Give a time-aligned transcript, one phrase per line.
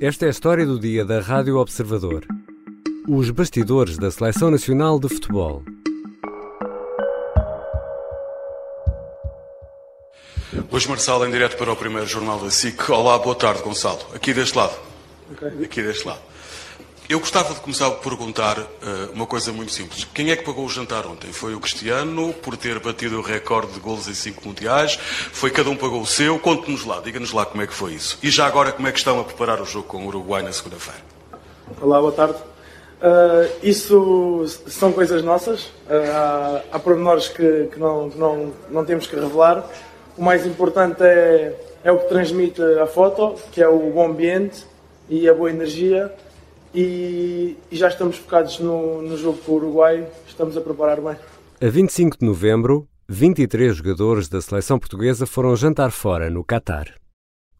[0.00, 2.24] Esta é a história do dia da Rádio Observador.
[3.08, 5.64] Os bastidores da Seleção Nacional de Futebol.
[10.70, 12.88] Luís Marçal em direto para o primeiro jornal da SIC.
[12.90, 13.98] Olá, boa tarde, Gonçalo.
[14.14, 14.78] Aqui deste lado.
[15.32, 15.64] Okay.
[15.64, 16.20] Aqui deste lado.
[17.08, 18.66] Eu gostava de começar por perguntar uh,
[19.14, 20.04] uma coisa muito simples.
[20.12, 21.32] Quem é que pagou o jantar ontem?
[21.32, 24.96] Foi o Cristiano, por ter batido o recorde de golos em cinco mundiais?
[24.96, 26.38] Foi cada um pagou o seu?
[26.38, 28.18] Conte-nos lá, diga-nos lá como é que foi isso.
[28.22, 30.52] E já agora, como é que estão a preparar o jogo com o Uruguai na
[30.52, 31.00] segunda-feira?
[31.80, 32.36] Olá, boa tarde.
[33.00, 35.62] Uh, isso são coisas nossas.
[35.62, 39.64] Uh, há, há pormenores que, que, não, que não, não temos que revelar.
[40.14, 44.66] O mais importante é, é o que transmite a foto, que é o bom ambiente
[45.08, 46.12] e a boa energia
[46.74, 51.16] e, e já estamos focados no, no jogo com o Uruguai, estamos a preparar bem.
[51.60, 56.94] A 25 de novembro, 23 jogadores da seleção portuguesa foram jantar fora, no Catar.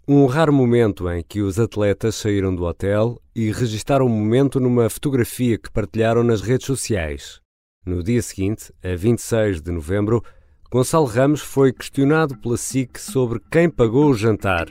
[0.06, 4.88] Um raro momento em que os atletas saíram do hotel e registaram o momento numa
[4.88, 7.40] fotografia que partilharam nas redes sociais.
[7.84, 10.22] No dia seguinte, a 26 de novembro,
[10.70, 14.66] Gonçalo Ramos foi questionado pela SIC sobre quem pagou o jantar,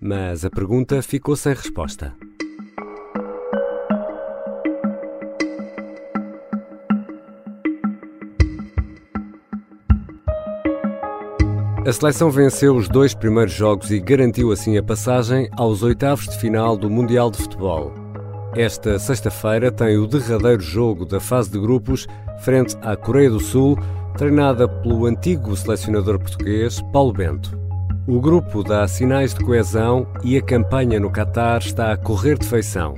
[0.00, 2.16] mas a pergunta ficou sem resposta.
[11.86, 16.36] A seleção venceu os dois primeiros jogos e garantiu assim a passagem aos oitavos de
[16.36, 17.90] final do Mundial de Futebol.
[18.54, 22.06] Esta sexta-feira tem o derradeiro jogo da fase de grupos
[22.40, 23.78] frente à Coreia do Sul,
[24.18, 27.58] treinada pelo antigo selecionador português Paulo Bento.
[28.06, 32.46] O grupo dá sinais de coesão e a campanha no Catar está a correr de
[32.46, 32.92] feição.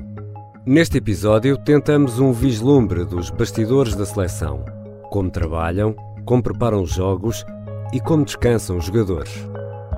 [0.66, 4.64] Neste episódio, tentamos um vislumbre dos bastidores da seleção.
[5.08, 5.94] Como trabalham,
[6.24, 7.44] como preparam os jogos
[7.92, 9.32] e como descansam os jogadores.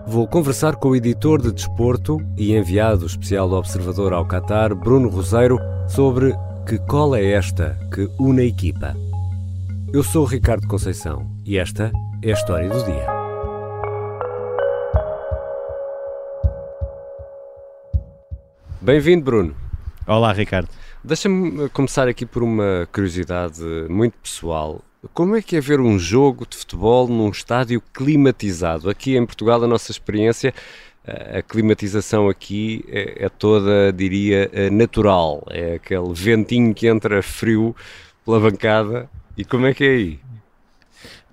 [0.07, 5.09] Vou conversar com o editor de desporto e enviado especial do Observador ao Qatar, Bruno
[5.09, 6.35] Roseiro, sobre
[6.67, 8.95] que cola é esta que une a equipa.
[9.93, 11.93] Eu sou o Ricardo Conceição e esta
[12.23, 13.07] é a história do dia.
[18.81, 19.57] Bem-vindo, Bruno.
[20.07, 20.69] Olá, Ricardo.
[21.03, 24.83] Deixa-me começar aqui por uma curiosidade muito pessoal.
[25.13, 28.89] Como é que é ver um jogo de futebol num estádio climatizado?
[28.89, 30.55] Aqui em Portugal, a nossa experiência,
[31.07, 35.47] a climatização aqui é, é toda, diria, eh, natural.
[35.51, 37.77] É aquele ventinho que entra frio
[38.25, 39.11] pela bancada.
[39.37, 40.21] E como é que é aí?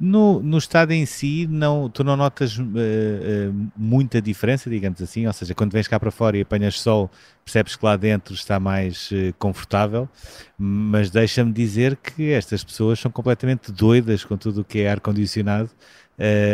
[0.03, 5.27] No, no estádio em si, não, tu não notas uh, uh, muita diferença, digamos assim,
[5.27, 7.07] ou seja, quando vens cá para fora e apanhas sol,
[7.45, 10.09] percebes que lá dentro está mais uh, confortável,
[10.57, 15.69] mas deixa-me dizer que estas pessoas são completamente doidas com tudo o que é ar-condicionado.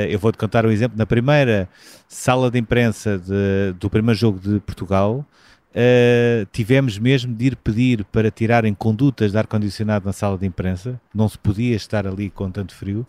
[0.09, 0.97] eu vou-te contar um exemplo.
[0.97, 1.69] Na primeira
[2.05, 5.25] sala de imprensa de, do primeiro jogo de Portugal,
[5.69, 10.99] Uh, tivemos mesmo de ir pedir para tirarem condutas de ar-condicionado na sala de imprensa,
[11.13, 13.05] não se podia estar ali com tanto frio,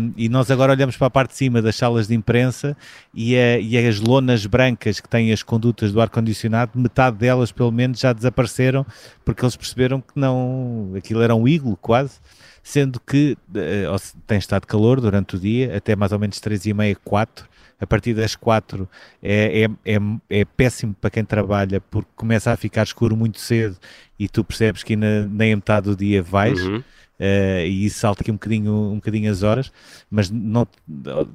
[0.00, 2.76] um, e nós agora olhamos para a parte de cima das salas de imprensa
[3.14, 7.72] e, a, e as lonas brancas que têm as condutas do ar-condicionado, metade delas pelo
[7.72, 8.84] menos já desapareceram,
[9.24, 12.18] porque eles perceberam que não, aquilo era um iglo quase,
[12.62, 16.74] sendo que uh, tem estado calor durante o dia, até mais ou menos 3 e
[16.74, 17.48] meia, 4,
[17.80, 18.88] a partir das 4
[19.22, 19.98] é, é, é,
[20.30, 23.76] é, péssimo para quem trabalha porque começa a ficar escuro muito cedo
[24.18, 26.60] e tu percebes que nem a metade do dia vais.
[26.60, 26.82] Uhum.
[27.18, 29.72] Uh, e isso salta aqui um bocadinho, um bocadinho as horas,
[30.10, 30.68] mas não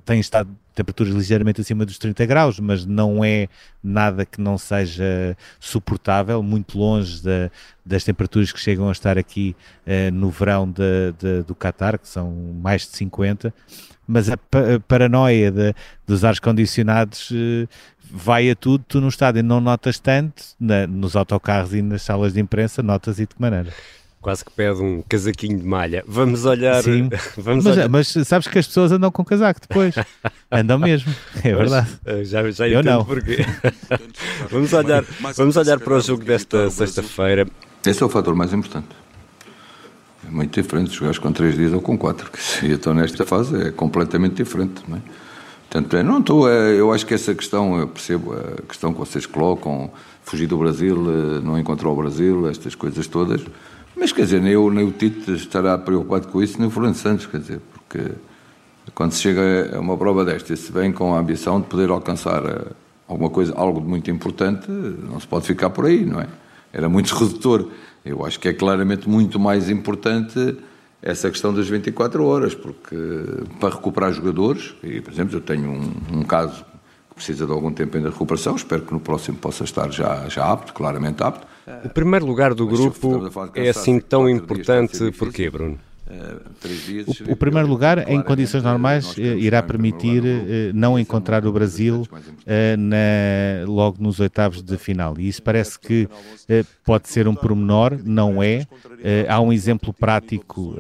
[0.06, 3.48] tem estado temperaturas ligeiramente acima dos 30 graus, mas não é
[3.84, 7.52] nada que não seja suportável, muito longe da,
[7.86, 9.56] das temperaturas que chegam a estar aqui
[9.86, 13.54] uh, no verão de, de, do Qatar, que são mais de 50
[14.08, 14.38] mas a,
[14.90, 15.74] paranoia de,
[16.06, 17.68] dos ares condicionados uh,
[18.12, 22.34] vai a tudo, tu no estádio não notas tanto, na, nos autocarros e nas salas
[22.34, 23.72] de imprensa notas e de que maneira?
[24.22, 26.04] Quase que pede um casaquinho de malha.
[26.08, 26.84] Vamos olhar.
[26.84, 27.90] Sim, vamos mas, olhar.
[27.90, 29.96] mas sabes que as pessoas andam com casaco depois.
[30.54, 31.90] Andam mesmo, é verdade.
[32.06, 33.06] Eh, já, já Eu não.
[33.06, 33.38] porquê.
[34.52, 35.02] vamos olhar,
[35.35, 37.47] vamos olhar para o jogo desta sexta-feira.
[37.85, 38.90] Esse é o fator mais importante.
[40.28, 42.29] É muito diferente jogar com três dias ou com quatro.
[42.62, 44.84] E então nesta fase é completamente diferente.
[44.88, 45.02] Não é?
[45.70, 46.50] Portanto, eu não estou.
[46.50, 49.90] É, eu acho que essa questão, eu percebo a questão que vocês colocam,
[50.22, 53.41] fugir do Brasil, eh, não encontrar o Brasil, estas coisas todas.
[54.02, 57.28] Mas quer dizer, nem, nem o Tite estará preocupado com isso, nem o Fernando Santos,
[57.28, 58.14] quer dizer, porque
[58.96, 62.44] quando se chega a uma prova desta se vem com a ambição de poder alcançar
[62.44, 62.72] eh,
[63.08, 66.28] alguma coisa, algo de muito importante, não se pode ficar por aí, não é?
[66.74, 67.68] Era muito redutor.
[68.03, 70.58] Eu acho que é claramente muito mais importante
[71.00, 72.96] essa questão das 24 horas, porque
[73.59, 76.66] para recuperar jogadores, e por exemplo, eu tenho um, um caso
[77.22, 78.56] precisa de algum tempo ainda de recuperação.
[78.56, 81.46] Espero que no próximo possa estar já, já apto, claramente apto.
[81.85, 83.22] O primeiro lugar do grupo
[83.53, 85.78] é assim tão importante porquê, Bruno?
[87.28, 92.06] O, o, primeiro lugar, em condições normais, eh, irá permitir eh, não encontrar o Brasil
[92.46, 95.18] eh, na, logo nos oitavos de final.
[95.18, 96.09] E isso parece que
[96.84, 98.68] pode ser um pormenor, não é.
[99.29, 100.76] Há um exemplo prático,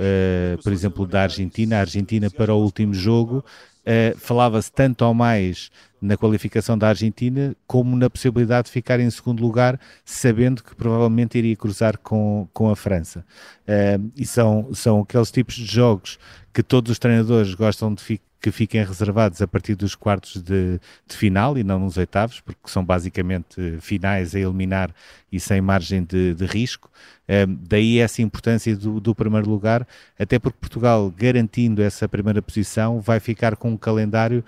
[0.61, 1.77] por exemplo, da Argentina.
[1.77, 3.41] A Argentina, para o último jogo,
[3.81, 9.09] Uh, falava-se tanto ou mais na qualificação da Argentina como na possibilidade de ficar em
[9.09, 13.25] segundo lugar, sabendo que provavelmente iria cruzar com, com a França.
[13.67, 16.19] Uh, e são, são aqueles tipos de jogos
[16.53, 20.79] que todos os treinadores gostam de ficar que fiquem reservados a partir dos quartos de,
[21.07, 24.91] de, final e não nos oitavos, porque são basicamente finais a eliminar
[25.31, 26.89] e sem margem de, de risco.
[27.29, 32.99] Um, daí essa importância do, do, primeiro lugar, até porque Portugal, garantindo essa primeira posição,
[32.99, 34.43] vai ficar com um calendário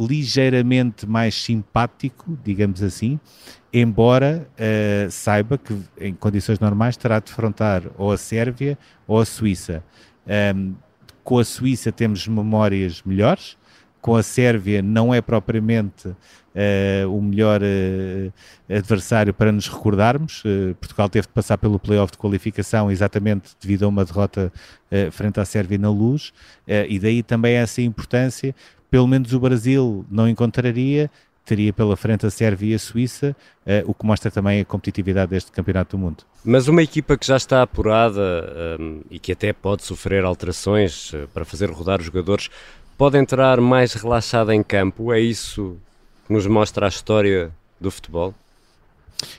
[0.00, 3.20] ligeiramente mais simpático, digamos assim,
[3.70, 9.26] embora uh, saiba que em condições normais terá de defrontar ou a Sérvia ou a
[9.26, 9.84] Suíça.
[10.56, 10.74] Um,
[11.28, 13.58] com a Suíça temos memórias melhores,
[14.00, 18.32] com a Sérvia não é propriamente uh, o melhor uh,
[18.74, 20.42] adversário para nos recordarmos.
[20.42, 24.50] Uh, Portugal teve de passar pelo playoff de qualificação exatamente devido a uma derrota
[25.12, 26.32] frente à Sérvia na luz,
[26.66, 28.54] e daí também essa importância.
[28.90, 31.10] Pelo menos o Brasil não encontraria,
[31.48, 33.34] teria pela frente a Sérvia e a Suíça,
[33.66, 36.24] uh, o que mostra também a competitividade deste Campeonato do Mundo.
[36.44, 38.20] Mas uma equipa que já está apurada
[38.78, 42.50] um, ehm, e que até pode sofrer alterações uh, para fazer rodar os jogadores,
[42.98, 45.12] pode entrar mais relaxada em campo?
[45.12, 45.78] É isso
[46.26, 48.34] que nos mostra a história do futebol?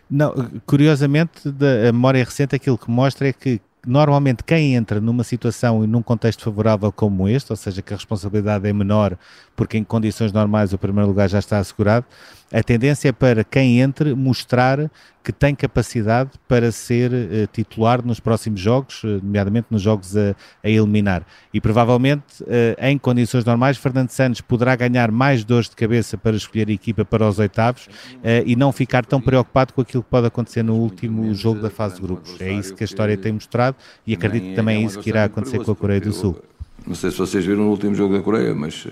[0.09, 0.33] Não,
[0.65, 5.88] curiosamente, da memória recente, aquilo que mostra é que normalmente quem entra numa situação e
[5.88, 9.18] num contexto favorável como este, ou seja, que a responsabilidade é menor
[9.56, 12.06] porque em condições normais o primeiro lugar já está assegurado,
[12.51, 14.90] a tendência é para quem entre mostrar
[15.24, 20.36] que tem capacidade para ser uh, titular nos próximos jogos, uh, nomeadamente nos jogos a,
[20.63, 21.24] a eliminar.
[21.54, 22.48] E provavelmente, uh,
[22.80, 27.06] em condições normais, Fernando Santos poderá ganhar mais dores de cabeça para escolher a equipa
[27.06, 27.88] para os oitavos
[28.46, 31.96] e não ficar tão preocupado com aquilo que pode acontecer no último jogo da fase
[31.96, 32.40] de grupos.
[32.40, 35.25] É isso que a história tem mostrado e acredito que também é isso que irá
[35.25, 36.42] acontecer com a Coreia do Sul.
[36.88, 38.88] Não sei se vocês viram o último jogo da Coreia, mas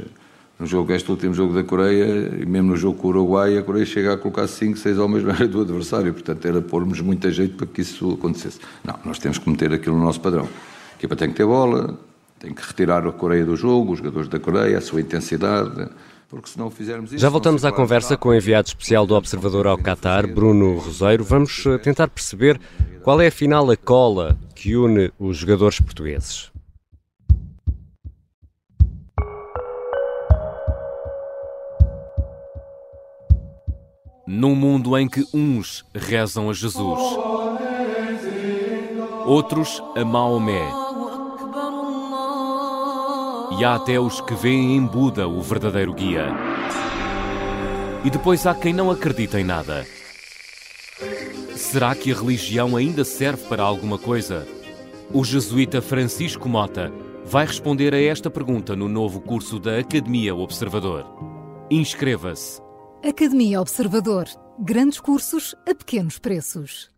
[0.59, 3.63] no jogo, este último jogo da Coreia, e mesmo no jogo com o Uruguai, a
[3.63, 6.11] Coreia chega a colocar 5, 6 homens na área do adversário.
[6.11, 8.59] Portanto, era pormos muita jeito para que isso acontecesse.
[8.83, 10.45] Não, nós temos que meter aquilo no nosso padrão.
[10.45, 11.99] A equipa tem que ter bola,
[12.39, 15.89] tem que retirar a Coreia do jogo, os jogadores da Coreia, a sua intensidade.
[16.27, 19.67] Porque se não fizermos isso, Já voltamos à conversa com o enviado especial do Observador
[19.67, 21.23] ao Qatar, Bruno Roseiro.
[21.23, 22.59] Vamos eh, tentar perceber
[23.01, 26.51] qual é afinal a cola que une os jogadores portugueses.
[34.27, 36.99] Num mundo em que uns rezam a Jesus,
[39.25, 40.69] outros a Maomé,
[43.57, 46.27] e há até os que veem em Buda o verdadeiro guia.
[48.03, 49.87] E depois há quem não acredita em nada.
[51.55, 54.45] Será que a religião ainda serve para alguma coisa?
[55.13, 56.91] O jesuíta Francisco Mota
[57.23, 61.05] vai responder a esta pergunta no novo curso da Academia Observador.
[61.71, 62.66] Inscreva-se
[63.05, 64.25] Academia Observador.
[64.59, 66.89] Grandes cursos a pequenos preços.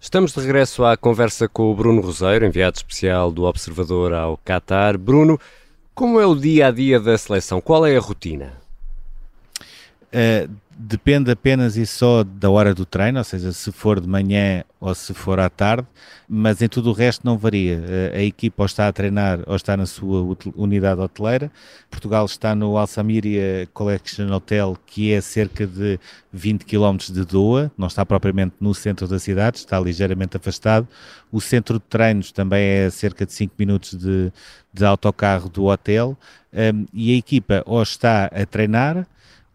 [0.00, 4.96] Estamos de regresso à conversa com o Bruno Roseiro, enviado especial do Observador ao Qatar.
[4.96, 5.38] Bruno,
[5.94, 7.60] como é o dia a dia da seleção?
[7.60, 8.54] Qual é a rotina?
[10.12, 10.50] Uh,
[10.80, 14.94] depende apenas e só da hora do treino, ou seja, se for de manhã ou
[14.94, 15.86] se for à tarde,
[16.26, 17.82] mas em tudo o resto não varia.
[18.14, 21.52] A equipa ou está a treinar ou está na sua unidade hoteleira.
[21.90, 26.00] Portugal está no Alsamiria Collection Hotel, que é cerca de
[26.32, 30.88] 20 km de Doha, não está propriamente no centro da cidade, está ligeiramente afastado.
[31.30, 34.32] O centro de treinos também é cerca de 5 minutos de,
[34.72, 36.16] de autocarro do hotel.
[36.52, 39.06] Um, e a equipa ou está a treinar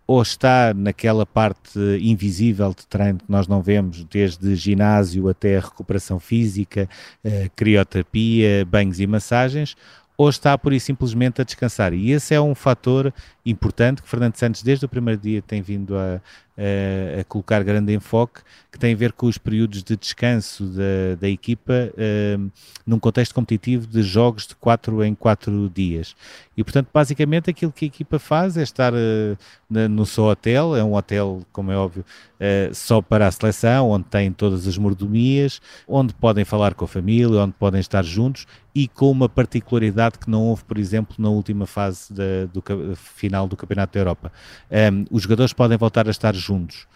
[0.07, 6.19] ou está naquela parte invisível de treino que nós não vemos, desde ginásio até recuperação
[6.19, 6.87] física,
[7.23, 9.75] eh, crioterapia, banhos e massagens,
[10.17, 11.93] ou está por isso simplesmente a descansar.
[11.93, 13.13] E esse é um fator
[13.45, 16.19] importante que Fernando Santos, desde o primeiro dia, tem vindo a,
[16.57, 21.15] a, a, colocar grande enfoque, que tem a ver com os períodos de descanso da,
[21.19, 22.51] da equipa uh,
[22.85, 26.15] num contexto competitivo de jogos de 4 em 4 dias.
[26.57, 29.37] E, portanto, basicamente aquilo que a equipa faz é estar uh,
[29.69, 32.03] no seu hotel, é um hotel, como é óbvio,
[32.35, 36.87] uh, só para a seleção, onde tem todas as mordomias, onde podem falar com a
[36.87, 41.29] família, onde podem estar juntos e com uma particularidade que não houve, por exemplo, na
[41.29, 42.61] última fase da, do
[42.95, 44.31] final final do Campeonato da Europa.
[44.71, 46.87] Um, os jogadores podem voltar a estar juntos.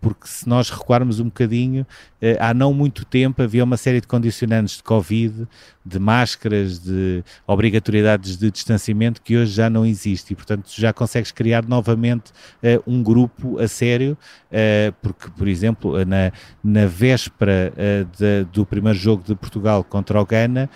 [0.00, 1.86] Porque se nós recuarmos um bocadinho,
[2.22, 5.46] uh, há não muito tempo havia uma série de condicionantes de Covid,
[5.84, 10.32] de máscaras, de obrigatoriedades de distanciamento que hoje já não existe.
[10.32, 14.18] E, portanto, já consegues criar novamente uh, um grupo a sério,
[14.50, 16.32] uh, porque, por exemplo, na,
[16.62, 17.72] na véspera
[18.18, 20.68] de, do primeiro jogo de Portugal contra o Ghana,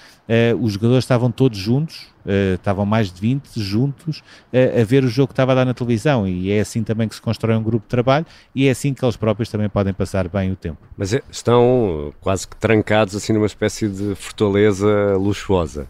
[0.61, 4.18] os jogadores estavam todos juntos, Uh, estavam mais de 20 juntos
[4.52, 6.28] uh, a ver o jogo que estava a dar na televisão.
[6.28, 9.04] E é assim também que se constrói um grupo de trabalho e é assim que
[9.04, 10.78] eles próprios também podem passar bem o tempo.
[10.96, 15.87] Mas é, estão quase que trancados assim numa espécie de fortaleza luxuosa.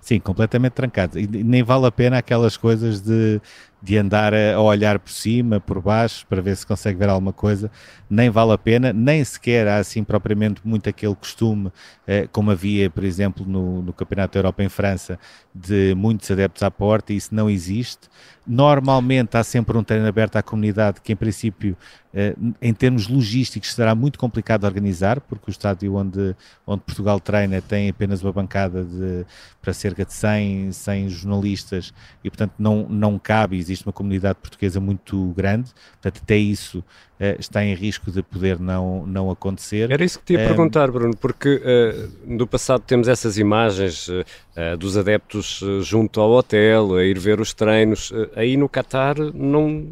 [0.00, 1.16] Sim, completamente trancados.
[1.16, 3.40] E nem vale a pena aquelas coisas de
[3.80, 7.70] de andar a, olhar por cima, por baixo, para ver se consegue ver alguma coisa,
[8.10, 11.70] nem vale a pena, nem sequer há assim propriamente muito aquele costume,
[12.06, 15.18] eh, como havia, por exemplo, no, no Campeonato da Europa em França,
[15.54, 18.08] de muitos adeptos à porta, isso não existe.
[18.46, 21.76] Normalmente há sempre um treino aberto à comunidade que, em princípio,
[22.14, 26.34] eh, em termos logísticos, será muito complicado de organizar, porque o estádio onde,
[26.66, 29.26] onde Portugal treina tem apenas uma bancada de,
[29.60, 31.92] para cerca de 100, 100 jornalistas
[32.24, 35.70] e, portanto, não, não cabe existe uma comunidade portuguesa muito grande,
[36.00, 39.90] portanto, até isso uh, está em risco de poder não, não acontecer.
[39.90, 44.76] Era isso que te ia perguntar, Bruno, porque uh, no passado temos essas imagens uh,
[44.78, 48.12] dos adeptos junto ao hotel, a ir ver os treinos.
[48.34, 49.86] aí no Qatar não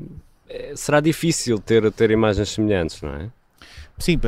[0.74, 3.30] será difícil ter, ter imagens semelhantes, não é?
[3.98, 4.20] Sim,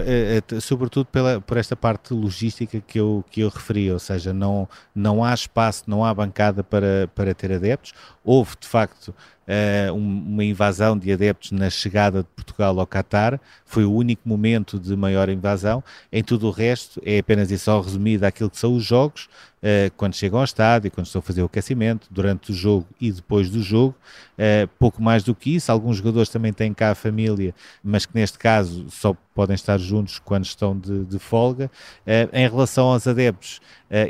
[0.63, 5.23] sobretudo pela, por esta parte logística que eu, que eu referi, ou seja, não, não
[5.23, 7.93] há espaço, não há bancada para, para ter adeptos.
[8.25, 9.15] Houve, de facto,
[9.49, 14.79] uh, uma invasão de adeptos na chegada de Portugal ao Qatar, foi o único momento
[14.79, 15.83] de maior invasão.
[16.13, 19.29] Em tudo o resto, é apenas e só resumido aquilo que são os jogos,
[19.59, 23.11] uh, quando chegam ao estádio, quando estão a fazer o aquecimento, durante o jogo e
[23.13, 23.95] depois do jogo.
[24.39, 25.71] Uh, pouco mais do que isso.
[25.71, 30.19] Alguns jogadores também têm cá a família, mas que neste caso só podem estar juntos
[30.19, 31.71] quando estão de, de folga.
[32.07, 33.61] Uh, em relação aos adeptos,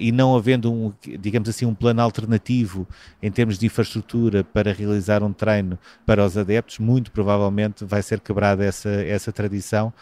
[0.00, 2.84] e não havendo um, digamos assim, um plano alternativo
[3.22, 8.20] em termos de infraestrutura para realizar um treino para os adeptos, muito provavelmente vai ser
[8.20, 9.92] quebrada essa, essa tradição,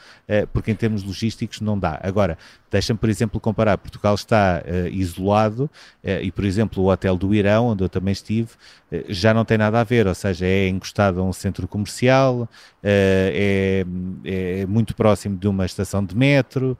[0.52, 2.00] porque em termos logísticos não dá.
[2.02, 2.36] Agora,
[2.70, 3.78] deixa-me, por exemplo, comparar.
[3.78, 5.70] Portugal está isolado lado,
[6.02, 8.50] eh, e por exemplo o hotel do Irão, onde eu também estive,
[8.90, 12.48] eh, já não tem nada a ver, ou seja, é encostado a um centro comercial,
[12.82, 13.84] eh,
[14.24, 16.76] é, é muito próximo de uma estação de metro,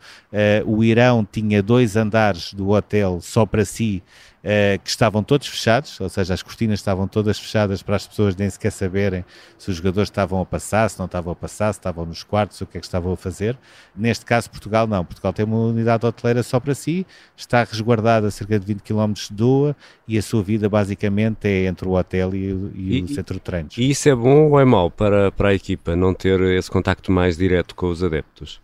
[0.67, 4.03] o Irão tinha dois andares do hotel só para si,
[4.47, 8.37] uh, que estavam todos fechados, ou seja, as cortinas estavam todas fechadas para as pessoas
[8.37, 9.25] nem sequer saberem
[9.59, 12.61] se os jogadores estavam a passar, se não estavam a passar, se estavam nos quartos,
[12.61, 13.59] o que é que estavam a fazer.
[13.95, 15.05] Neste caso, Portugal não.
[15.05, 17.05] Portugal tem uma unidade hoteleira só para si,
[17.37, 19.77] está resguardada a cerca de 20 km de Doa
[20.07, 23.41] e a sua vida basicamente é entre o hotel e, e, e o centro de
[23.41, 23.77] treinos.
[23.77, 27.11] E isso é bom ou é mau para, para a equipa, não ter esse contacto
[27.11, 28.61] mais direto com os adeptos?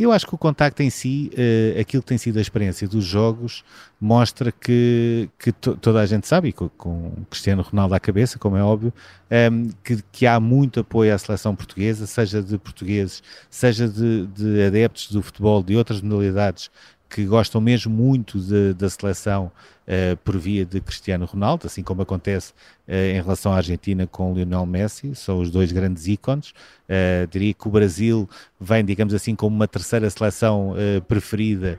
[0.00, 3.04] Eu acho que o contacto em si, uh, aquilo que tem sido a experiência dos
[3.04, 3.62] jogos,
[4.00, 8.38] mostra que, que to, toda a gente sabe, e com, com Cristiano Ronaldo à cabeça,
[8.38, 8.94] como é óbvio,
[9.30, 14.26] um, ehm, que, que, há muito apoio à seleção portuguesa, seja de portugueses, seja de,
[14.28, 16.70] de adeptos do futebol, de outras modalidades,
[17.10, 19.52] que gostam mesmo muito de, da seleção
[19.90, 22.52] uh, por via de Cristiano Ronaldo, assim como acontece
[22.86, 26.54] uh, em relação à Argentina com Lionel Messi, são os dois grandes ícones.
[26.88, 28.28] Uh, diria que o Brasil
[28.60, 30.74] vem, digamos assim, como uma terceira seleção
[31.08, 31.78] preferida,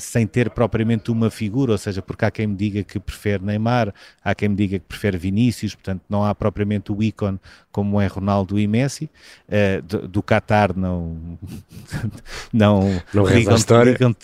[0.00, 3.94] sem ter propriamente uma figura, ou seja, porque há quem me diga que prefere Neymar,
[4.22, 7.40] há quem me diga que prefere Vinícius, portanto não há propriamente o ícone
[7.72, 9.08] como é Ronaldo e Messi.
[9.86, 11.38] do, do Qatar não
[12.52, 14.16] não, não ligam, ligam,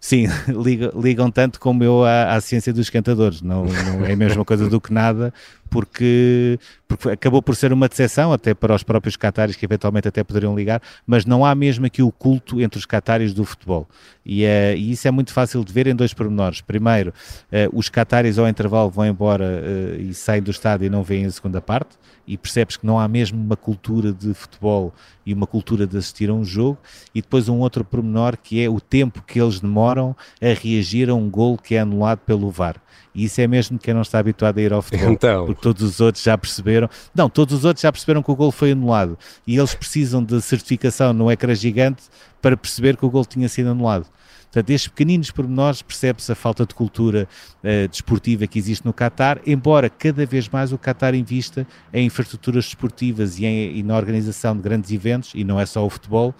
[0.00, 4.16] sim, ligam, ligam tanto como eu à, à ciência dos cantadores, não, não é a
[4.16, 5.32] mesma coisa do que nada,
[5.70, 6.58] porque,
[6.88, 10.54] porque acabou por ser uma decepção até para os próprios catares que eventualmente até poderiam
[10.54, 13.88] ligar, mas não há mesmo aqui o culto entre os catares do futebol.
[14.26, 16.60] E, é, e isso é muito fácil de ver em dois pormenores.
[16.60, 21.04] Primeiro, uh, os catares ao intervalo vão embora uh, e saem do estádio e não
[21.04, 21.96] veem a segunda parte,
[22.26, 24.92] e percebes que não há mesmo uma cultura de futebol
[25.24, 26.78] e uma cultura de assistir a um jogo,
[27.14, 31.14] e depois um outro pormenor que é o tempo que eles demoram a reagir a
[31.14, 32.76] um gol que é anulado pelo VAR.
[33.14, 35.10] E isso é mesmo quem não está habituado a ir ao futebol.
[35.10, 35.46] Então.
[35.46, 36.88] Porque todos os outros já perceberam.
[37.14, 39.18] Não, todos os outros já perceberam que o gol foi anulado.
[39.46, 42.04] E eles precisam de certificação no ecrã gigante
[42.40, 44.06] para perceber que o gol tinha sido anulado.
[44.52, 47.28] Portanto, estes pequeninos pormenores percebe-se a falta de cultura
[47.62, 52.64] uh, desportiva que existe no Qatar, embora cada vez mais o Qatar invista em infraestruturas
[52.64, 56.34] desportivas e, em, e na organização de grandes eventos, e não é só o futebol,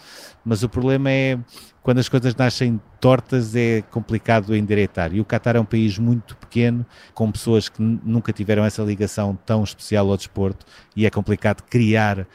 [0.45, 1.39] mas o problema é
[1.83, 5.15] quando as coisas nascem tortas é complicado endireitar.
[5.15, 9.39] E o Qatar é um país muito pequeno, com pessoas que nunca tiveram essa ligação
[9.47, 12.27] tão especial ao desporto e é complicado criar uh,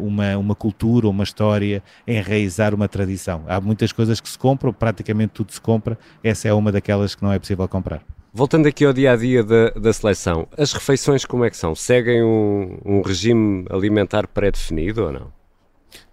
[0.00, 3.44] uma, uma cultura, uma história, enraizar uma tradição.
[3.46, 7.22] Há muitas coisas que se compram, praticamente tudo se compra, essa é uma daquelas que
[7.22, 8.02] não é possível comprar.
[8.32, 11.74] Voltando aqui ao dia a dia da, da seleção, as refeições como é que são?
[11.74, 15.32] Seguem um, um regime alimentar pré-definido ou não?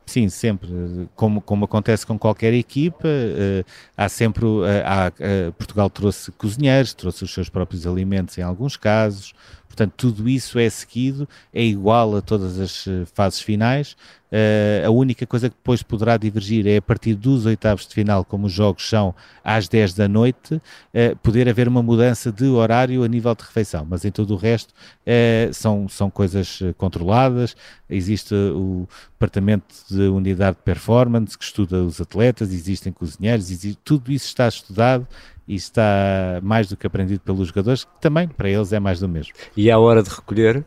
[0.08, 0.70] Sim, sempre.
[1.16, 4.46] Como, como acontece com qualquer equipa, uh, há sempre.
[4.46, 9.34] Uh, há, uh, Portugal trouxe cozinheiros, trouxe os seus próprios alimentos em alguns casos,
[9.68, 13.98] portanto, tudo isso é seguido, é igual a todas as fases finais.
[14.86, 18.48] A única coisa que depois poderá divergir é a partir dos oitavos de final, como
[18.48, 20.62] os jogos são às 10 da noite,
[21.24, 24.74] poder haver uma mudança de horário a nível de refeição, mas em todo o resto
[25.54, 27.56] são, são coisas controladas.
[27.90, 34.12] Existe o departamento de unidade de performance que estuda os atletas, existem cozinheiros, existe, tudo
[34.12, 35.08] isso está estudado
[35.48, 39.08] e está mais do que aprendido pelos jogadores, que também para eles é mais do
[39.08, 39.34] mesmo.
[39.56, 40.66] E à hora de recolher?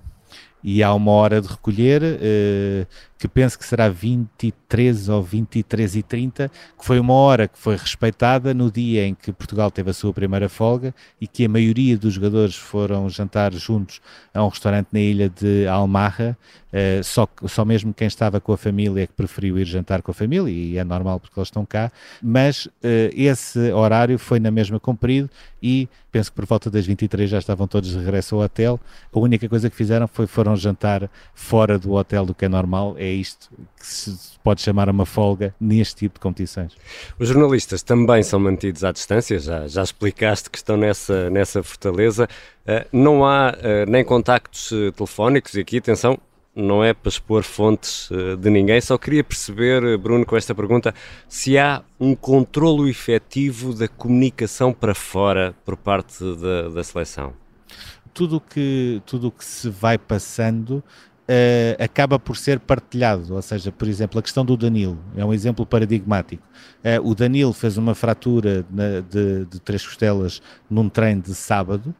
[0.63, 2.87] E há uma hora de recolher, uh,
[3.19, 7.77] que penso que será 23 ou 23 e 30, que foi uma hora que foi
[7.77, 11.99] respeitada no dia em que Portugal teve a sua primeira folga e que a maioria
[11.99, 14.01] dos jogadores foram jantar juntos
[14.33, 16.37] a um restaurante na ilha de Almarra,
[16.73, 20.11] uh, só, só mesmo quem estava com a família é que preferiu ir jantar com
[20.11, 22.71] a família, e é normal porque eles estão cá, mas uh,
[23.13, 25.29] esse horário foi na mesma cumprido
[25.63, 28.81] e penso que por volta das 23 já estavam todos de regresso ao hotel.
[29.13, 32.95] A única coisa que fizeram foi foram jantar fora do hotel do que é normal,
[32.99, 36.77] é isto que se pode chamar uma folga neste tipo de competições.
[37.19, 42.29] Os jornalistas também são mantidos à distância, já, já explicaste que estão nessa, nessa fortaleza.
[42.67, 46.19] Uh, não há uh, nem contactos uh, telefónicos, e aqui, atenção,
[46.55, 48.09] não é para expor fontes
[48.41, 50.93] de ninguém, só queria perceber, Bruno, com esta pergunta,
[51.29, 57.33] se há um controlo efetivo da comunicação para fora por parte da, da seleção.
[58.13, 60.83] Tudo que, o que se vai passando
[61.31, 63.35] uh, acaba por ser partilhado.
[63.35, 66.43] Ou seja, por exemplo, a questão do Danilo é um exemplo paradigmático.
[66.79, 71.95] Uh, o Danilo fez uma fratura na, de, de três costelas num treino de sábado.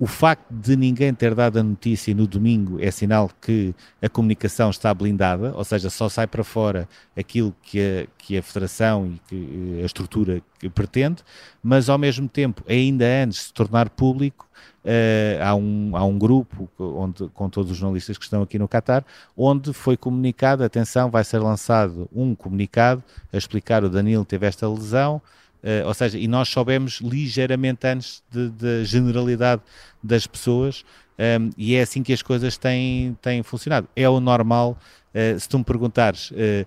[0.00, 4.70] O facto de ninguém ter dado a notícia no domingo é sinal que a comunicação
[4.70, 9.20] está blindada, ou seja, só sai para fora aquilo que a, que a Federação e
[9.28, 10.40] que a estrutura
[10.72, 11.24] pretende,
[11.60, 14.48] mas ao mesmo tempo, ainda antes de se tornar público,
[14.88, 18.66] uh, há, um, há um grupo onde, com todos os jornalistas que estão aqui no
[18.66, 19.04] Qatar,
[19.36, 24.68] onde foi comunicado, atenção, vai ser lançado um comunicado a explicar o Danilo teve esta
[24.68, 25.20] lesão,
[25.62, 29.62] uh, ou seja, e nós soubemos ligeiramente antes da generalidade
[30.02, 30.84] das pessoas,
[31.18, 33.88] um, ehm, e é assim que as coisas têm, têm funcionado.
[33.94, 34.76] É o normal
[35.08, 36.66] Uh, se tu me perguntares, uh,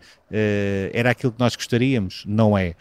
[0.91, 2.23] era aquilo que nós gostaríamos?
[2.25, 2.75] Não é.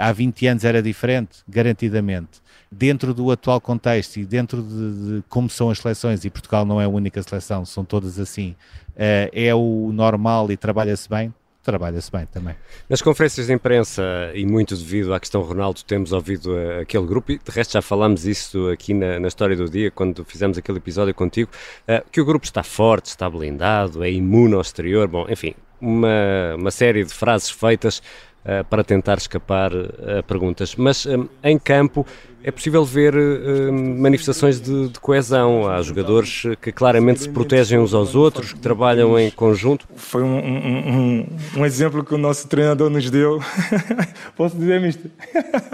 [0.00, 5.50] há 20 anos era diferente, garantidamente dentro do atual contexto e dentro de, de, como
[5.50, 8.54] são as seleções, e Portugal não é a única seleção, são todas assim,
[8.90, 12.54] uh, é o normal e trabalha-se bem, trabalha-se bem também.
[12.88, 14.02] Nas conferências de imprensa,
[14.34, 17.82] e muito devido à questão Ronaldo, temos ouvido uh, aquele grupo, e de resto já
[17.82, 21.50] falámos isso aqui na, na história do dia, quando fizemos aquele episódio contigo,
[21.88, 26.54] uh, que o grupo está forte, está blindado, é imune ao exterior, bom, enfim, uma,
[26.56, 28.02] uma série de frases feitas
[28.44, 30.74] uh, para tentar escapar a perguntas.
[30.76, 32.06] Mas um, em campo
[32.42, 33.14] é possível ver
[33.70, 35.68] manifestações de, de, coesão.
[35.68, 39.86] Há jogadores que claramente se protegem uns aos outros, que trabalham em conjunto.
[39.94, 41.26] Foi um, um, um,
[41.58, 43.40] um exemplo que o nosso treinador nos deu.
[44.34, 45.10] Posso dizer, mister?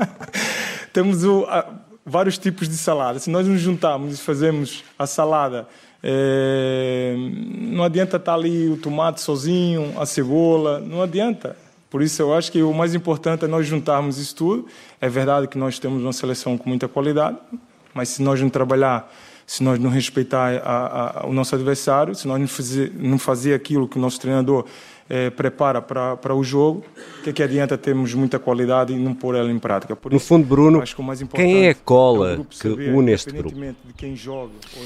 [0.92, 1.66] Temos o, a,
[2.04, 3.18] vários tipos de salada.
[3.18, 5.68] Se nós nos juntarmos e fazemos a salada,
[6.02, 11.56] é, não adianta estar ali o tomate sozinho, a cebola, não adianta.
[11.88, 14.66] Por isso, eu acho que o mais importante é nós juntarmos isso tudo.
[15.00, 17.38] É verdade que nós temos uma seleção com muita qualidade,
[17.94, 19.10] mas se nós não trabalhar,
[19.46, 23.54] se nós não respeitar a, a, o nosso adversário, se nós não fazer, não fazer
[23.54, 24.66] aquilo que o nosso treinador
[25.08, 26.84] é, prepara para o jogo,
[27.20, 29.94] o que, é que adianta termos muita qualidade e não pôr ela em prática?
[29.94, 33.56] Por no fundo, Bruno, que quem é a cola é que une este grupo?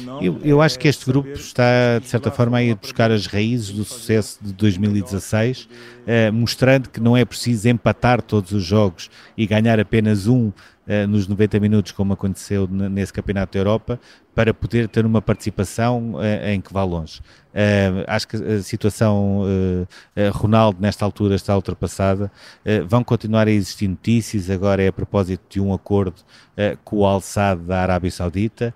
[0.04, 3.26] Não, eu, eu acho que este grupo está, de certa forma, a ir buscar as
[3.26, 5.68] raízes do sucesso de 2016,
[6.06, 10.52] eh, mostrando que não é preciso empatar todos os jogos e ganhar apenas um
[10.90, 14.00] uh, nos 90 minutos, como aconteceu nesse Campeonato da Europa,
[14.34, 17.20] para poder ter uma participação uh, em que vá longe.
[17.50, 19.42] Uh, acho que a situação
[20.32, 22.30] Ronaldo, nesta altura, está ultrapassada.
[22.86, 26.14] vão continuar a existir notícias, agora é a propósito de um acordo
[26.84, 28.74] com o Al-Sadd da Arábia Saudita,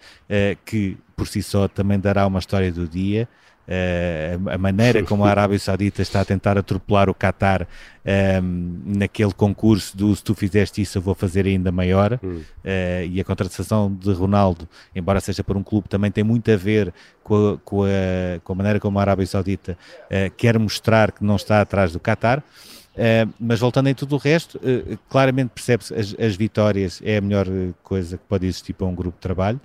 [0.65, 3.29] que por si só também dará uma história do dia.
[3.67, 7.67] Uh, a maneira como a Arábia Saudita está a tentar atropelar o Qatar um,
[8.05, 12.39] ehm, naquele concurso do se tu fizeste isso eu vou fazer ainda maior uh,
[13.09, 16.93] e a contratação de Ronaldo, embora seja por um clube também tem muito a ver
[17.23, 17.89] com a, com a,
[18.45, 19.79] com a maneira como a Arábia Saudita
[20.11, 22.43] uh, quer mostrar que não está atrás do Qatar
[23.41, 24.61] mas voltando em tudo o resto,
[25.09, 27.45] claramente percebe-se as, as vitórias é a melhor
[27.83, 29.61] coisa que pode existir para um grupo de trabalho.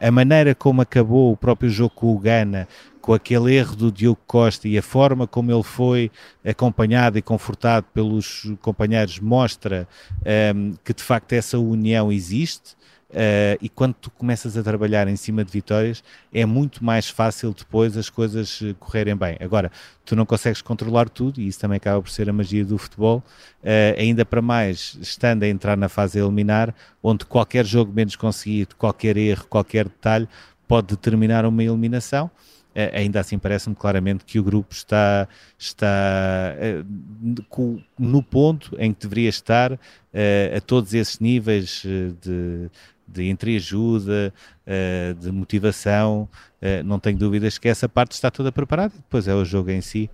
[0.00, 2.66] A maneira como acabou o próprio jogo com o Ghana
[3.08, 6.10] com aquele erro do Diogo Costa e a forma como ele foi
[6.44, 9.88] acompanhado e confortado pelos companheiros mostra
[10.20, 12.76] um, ehm, que de facto essa união existe.
[13.08, 17.54] Uh, e quando tu começas a trabalhar em cima de vitórias, é muito mais fácil
[17.54, 19.38] depois as coisas eh, correrem bem.
[19.40, 19.72] Agora,
[20.04, 23.24] tu não consegues controlar tudo, e isso também acaba por ser a magia do futebol,
[23.62, 28.14] uh, ainda para mais estando a entrar na fase a eliminar, onde qualquer jogo menos
[28.14, 30.28] conseguido, qualquer erro, qualquer detalhe
[30.68, 32.30] pode determinar uma eliminação.
[32.74, 35.26] Eh, ainda assim parece-me claramente que o grupo está,
[35.58, 39.78] está uh, no ponto em que deveria estar uh,
[40.56, 41.82] a todos esses níveis
[42.20, 42.70] de,
[43.06, 44.32] de entreajuda,
[45.18, 46.28] de motivação.
[46.84, 48.92] não tenho dúvidas que essa parte está toda preparada.
[48.94, 50.10] Depois é o jogo em si.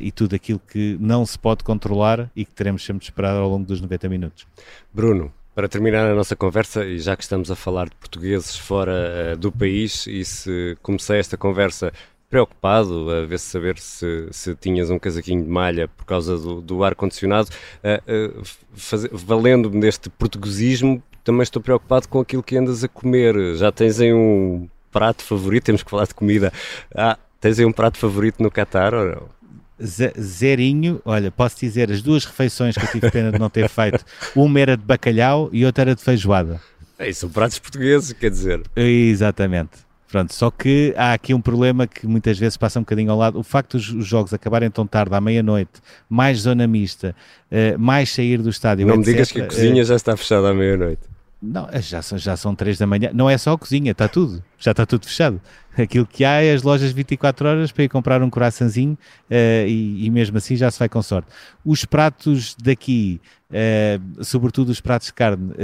[0.00, 3.48] e tudo aquilo que não se pode controlar e que teremos sempre de esperar ao
[3.48, 4.46] longo dos 90 minutos.
[4.92, 9.34] Bruno, para terminar a nossa conversa, e já que estamos a falar de portugueses fora
[9.34, 11.92] uh, do país, e se comecei esta conversa
[12.28, 16.60] preocupado a ver se saber se, se tinhas um casaquinho de malha por causa do,
[16.60, 17.48] do ar-condicionado,
[17.84, 23.56] uh, uh, valendo-me deste portuguesismo, também estou preocupado com aquilo que andas a comer.
[23.56, 25.64] Já tens aí um prato favorito?
[25.64, 26.52] Temos que falar de comida.
[26.94, 29.43] Ah, tens aí um prato favorito no Qatar ou não?
[29.80, 34.04] Zerinho, olha, posso dizer, as duas refeições que eu tive pena de não ter feito,
[34.34, 36.60] uma era de bacalhau e outra era de feijoada.
[36.98, 38.62] É, são pratos portugueses, quer dizer.
[38.76, 39.84] Exatamente.
[40.14, 43.36] Pronto, só que há aqui um problema que muitas vezes passa um bocadinho ao lado.
[43.36, 45.72] O facto dos os jogos acabarem tão tarde, à meia-noite,
[46.08, 47.16] mais zona mista,
[47.50, 48.86] uh, mais sair do estádio.
[48.86, 51.02] Não etc, me digas que a cozinha uh, já está fechada à meia-noite.
[51.46, 53.10] Não, já são, já são três da manhã.
[53.12, 54.42] Não é só a cozinha, está tudo.
[54.58, 55.40] Já está tudo fechado.
[55.76, 60.06] Aquilo que há é as lojas 24 horas para ir comprar um coraçãozinho uh, e,
[60.06, 61.28] e, mesmo assim já se vai com sorte.
[61.64, 65.56] Os pratos daqui, uh, sobretudo os pratos de carne, uh,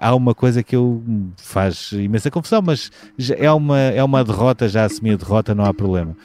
[0.00, 1.04] há uma coisa que eu
[1.36, 2.90] faz imensa confusão, mas
[3.36, 6.16] é uma, é uma derrota, já assumi a derrota, não há problema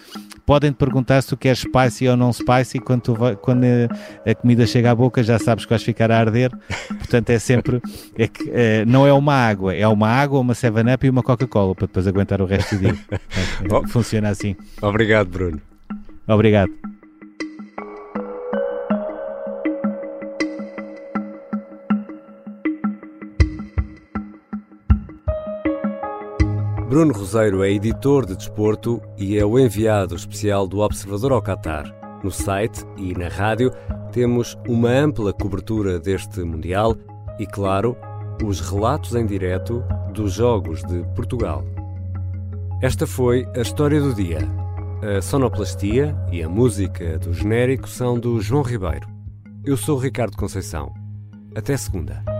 [0.45, 3.65] podem te perguntar se tu queres spicy ou não spicy, quando, vai, quando
[4.25, 6.51] a, comida chega à boca já sabes que vais ficar a arder,
[6.87, 7.81] portanto é sempre,
[8.17, 11.75] é que, é, não é uma água, é uma água, uma 7-Up e uma Coca-Cola,
[11.75, 12.95] para depois aguentar o resto do dia.
[13.87, 14.55] Funciona assim.
[14.81, 15.61] Obrigado, Bruno.
[16.27, 16.71] Obrigado.
[26.93, 31.91] Bruno Roseiro é editor de desporto e é o enviado especial do Observador ao Qatar.
[32.23, 33.71] No site e na rádio
[34.11, 36.95] temos uma ampla cobertura deste Mundial
[37.39, 37.97] e, claro,
[38.43, 41.65] os relatos em direto dos Jogos de Portugal.
[42.79, 44.47] Esta foi a história do dia.
[45.01, 49.07] A sonoplastia e a música do genérico são do João Ribeiro.
[49.65, 50.93] Eu sou Ricardo Conceição.
[51.55, 52.32] Até segunda.